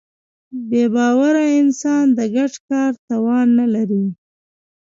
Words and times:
بېباوره 0.69 1.43
انسان 1.59 2.05
د 2.17 2.19
ګډ 2.35 2.53
کار 2.69 2.91
توان 3.07 3.47
نهلري. 3.57 4.05